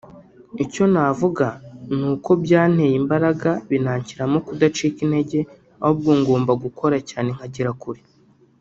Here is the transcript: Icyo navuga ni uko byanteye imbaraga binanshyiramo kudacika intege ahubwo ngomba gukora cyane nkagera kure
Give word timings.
Icyo 0.63 0.83
navuga 0.93 1.47
ni 1.97 2.05
uko 2.13 2.31
byanteye 2.43 2.93
imbaraga 3.01 3.49
binanshyiramo 3.69 4.37
kudacika 4.47 4.97
intege 5.05 5.39
ahubwo 5.85 6.11
ngomba 6.19 6.51
gukora 6.63 6.97
cyane 7.09 7.29
nkagera 7.37 7.71
kure 7.83 8.01